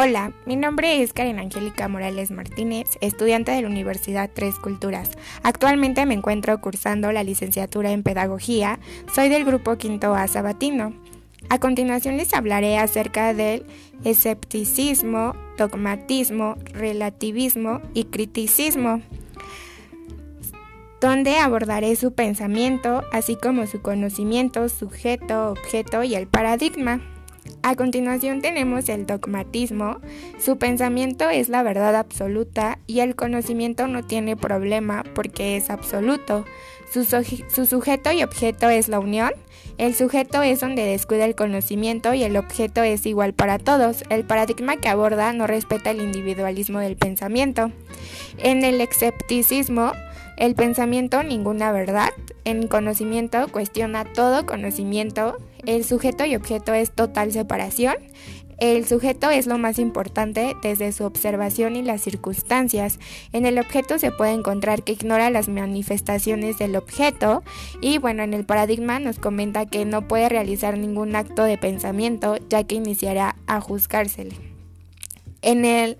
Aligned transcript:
Hola, 0.00 0.32
mi 0.46 0.54
nombre 0.54 1.02
es 1.02 1.12
Karen 1.12 1.40
Angélica 1.40 1.88
Morales 1.88 2.30
Martínez, 2.30 2.86
estudiante 3.00 3.50
de 3.50 3.62
la 3.62 3.66
Universidad 3.66 4.30
Tres 4.32 4.54
Culturas. 4.54 5.10
Actualmente 5.42 6.06
me 6.06 6.14
encuentro 6.14 6.60
cursando 6.60 7.10
la 7.10 7.24
licenciatura 7.24 7.90
en 7.90 8.04
Pedagogía, 8.04 8.78
soy 9.12 9.28
del 9.28 9.44
grupo 9.44 9.76
Quinto 9.76 10.14
A 10.14 10.28
Sabatino. 10.28 10.92
A 11.48 11.58
continuación 11.58 12.16
les 12.16 12.32
hablaré 12.32 12.78
acerca 12.78 13.34
del 13.34 13.66
escepticismo, 14.04 15.34
dogmatismo, 15.56 16.54
relativismo 16.74 17.80
y 17.92 18.04
criticismo, 18.04 19.02
donde 21.00 21.38
abordaré 21.38 21.96
su 21.96 22.12
pensamiento, 22.12 23.02
así 23.12 23.34
como 23.34 23.66
su 23.66 23.82
conocimiento, 23.82 24.68
sujeto, 24.68 25.50
objeto 25.50 26.04
y 26.04 26.14
el 26.14 26.28
paradigma. 26.28 27.00
A 27.62 27.74
continuación 27.76 28.40
tenemos 28.40 28.88
el 28.88 29.06
dogmatismo. 29.06 30.00
Su 30.38 30.58
pensamiento 30.58 31.28
es 31.28 31.48
la 31.48 31.62
verdad 31.62 31.96
absoluta 31.96 32.78
y 32.86 33.00
el 33.00 33.16
conocimiento 33.16 33.86
no 33.86 34.04
tiene 34.04 34.36
problema 34.36 35.04
porque 35.14 35.56
es 35.56 35.70
absoluto. 35.70 36.44
Su, 36.90 37.66
sujeto 37.66 38.12
y 38.12 38.22
objeto 38.22 38.70
es 38.70 38.88
la 38.88 38.98
unión. 38.98 39.32
El 39.76 39.94
sujeto 39.94 40.42
es 40.42 40.60
donde 40.60 40.84
descuida 40.84 41.26
el 41.26 41.34
conocimiento 41.34 42.14
y 42.14 42.24
el 42.24 42.36
objeto 42.36 42.82
es 42.82 43.04
igual 43.04 43.34
para 43.34 43.58
todos. 43.58 44.04
El 44.08 44.24
paradigma 44.24 44.76
que 44.76 44.88
aborda 44.88 45.32
no 45.32 45.46
respeta 45.46 45.90
el 45.90 46.00
individualismo 46.00 46.80
del 46.80 46.96
pensamiento. 46.96 47.70
En 48.38 48.64
el 48.64 48.80
escepticismo, 48.80 49.92
el 50.38 50.54
pensamiento 50.54 51.22
ninguna 51.22 51.72
verdad. 51.72 52.10
En 52.44 52.66
conocimiento 52.66 53.48
cuestiona 53.48 54.04
todo 54.04 54.46
conocimiento. 54.46 55.36
El 55.68 55.84
sujeto 55.84 56.24
y 56.24 56.34
objeto 56.34 56.72
es 56.72 56.90
total 56.92 57.30
separación. 57.30 57.94
El 58.56 58.86
sujeto 58.86 59.28
es 59.28 59.46
lo 59.46 59.58
más 59.58 59.78
importante 59.78 60.56
desde 60.62 60.92
su 60.92 61.04
observación 61.04 61.76
y 61.76 61.82
las 61.82 62.00
circunstancias. 62.00 62.98
En 63.34 63.44
el 63.44 63.58
objeto 63.58 63.98
se 63.98 64.10
puede 64.10 64.32
encontrar 64.32 64.82
que 64.82 64.92
ignora 64.92 65.28
las 65.28 65.46
manifestaciones 65.50 66.56
del 66.56 66.74
objeto 66.74 67.42
y 67.82 67.98
bueno, 67.98 68.22
en 68.22 68.32
el 68.32 68.46
paradigma 68.46 68.98
nos 68.98 69.18
comenta 69.18 69.66
que 69.66 69.84
no 69.84 70.08
puede 70.08 70.30
realizar 70.30 70.78
ningún 70.78 71.14
acto 71.14 71.44
de 71.44 71.58
pensamiento 71.58 72.38
ya 72.48 72.64
que 72.64 72.76
iniciará 72.76 73.36
a 73.46 73.60
juzgársele. 73.60 74.36
En 75.42 75.66
el 75.66 75.98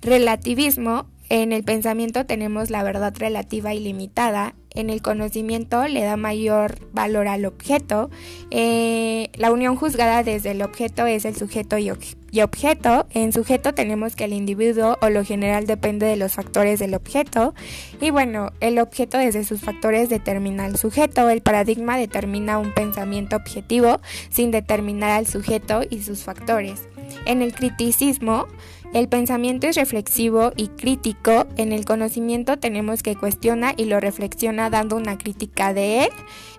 relativismo 0.00 1.06
en 1.28 1.52
el 1.52 1.64
pensamiento 1.64 2.24
tenemos 2.24 2.70
la 2.70 2.84
verdad 2.84 3.12
relativa 3.18 3.74
y 3.74 3.80
limitada. 3.80 4.54
En 4.76 4.90
el 4.90 5.02
conocimiento 5.02 5.88
le 5.88 6.02
da 6.02 6.16
mayor 6.16 6.78
valor 6.92 7.28
al 7.28 7.46
objeto. 7.46 8.10
Eh, 8.50 9.30
la 9.34 9.50
unión 9.50 9.76
juzgada 9.76 10.22
desde 10.22 10.52
el 10.52 10.62
objeto 10.62 11.06
es 11.06 11.24
el 11.24 11.34
sujeto 11.34 11.78
y, 11.78 11.90
y, 12.36 12.42
objeto. 12.42 13.06
En 13.10 13.32
sujeto 13.32 13.74
tenemos 13.74 14.16
que 14.16 14.24
el 14.24 14.32
individuo 14.32 14.96
o 15.00 15.08
lo 15.08 15.24
general 15.24 15.66
depende 15.66 16.06
de 16.06 16.16
los 16.16 16.34
factores 16.34 16.78
del 16.78 16.94
objeto. 16.94 17.54
Y 18.00 18.10
bueno, 18.10 18.52
el 18.60 18.78
objeto 18.78 19.18
desde 19.18 19.44
sus 19.44 19.60
factores 19.60 20.08
determina 20.08 20.66
el 20.66 20.76
sujeto. 20.76 21.28
El 21.28 21.40
paradigma 21.40 21.96
determina 21.96 22.58
un 22.58 22.72
pensamiento 22.72 23.36
objetivo 23.36 24.00
sin 24.30 24.50
determinar 24.50 25.10
al 25.10 25.26
sujeto 25.26 25.82
y 25.88 26.02
sus 26.02 26.22
factores. 26.22 26.88
En 27.24 27.42
el 27.42 27.54
criticismo, 27.54 28.46
el 28.92 29.08
pensamiento 29.08 29.66
es 29.66 29.76
reflexivo 29.76 30.52
y 30.56 30.68
crítico. 30.68 31.46
En 31.56 31.72
el 31.72 31.84
conocimiento 31.84 32.56
tenemos 32.56 33.02
que 33.02 33.16
cuestiona 33.16 33.74
y 33.76 33.84
lo 33.84 34.00
reflexiona 34.00 34.70
dando 34.70 34.96
una 34.96 35.18
crítica 35.18 35.74
de 35.74 36.04
él. 36.04 36.10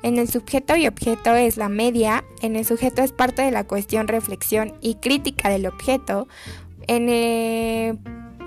En 0.04 0.18
el 0.18 0.28
sujeto 0.28 0.76
y 0.76 0.88
objeto 0.88 1.34
es 1.36 1.58
la 1.58 1.70
media. 1.70 2.24
En 2.42 2.56
el 2.56 2.66
sujeto 2.66 3.02
es 3.02 3.12
parte 3.12 3.42
de 3.42 3.52
la 3.52 3.64
cuestión, 3.64 4.08
reflexión 4.08 4.74
y 4.82 4.96
crítica 4.96 5.50
objeto. 5.68 6.28
En 6.88 7.10
el 7.10 8.00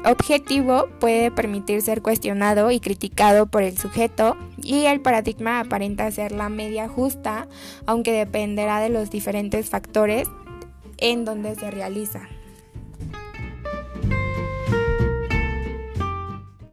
objetivo 0.05 0.89
puede 0.99 1.31
permitir 1.31 1.83
ser 1.83 2.03
cuestionado 2.03 2.71
y 2.71 2.81
criticado 2.81 3.47
por 3.47 3.63
el 3.63 3.77
sujeto 3.77 4.37
y 4.57 4.87
el 4.87 5.01
paradigma 5.01 5.61
aparenta 5.61 6.11
ser 6.11 6.33
la 6.33 6.49
media 6.49 6.89
justa, 6.89 7.49
aunque 7.87 8.13
dependerá 8.13 8.81
de 8.81 8.89
los 8.89 9.11
diferentes 9.11 9.69
factores 9.69 10.29
en 10.99 11.25
donde 11.25 11.55
se 11.55 11.71
realiza. 11.71 12.29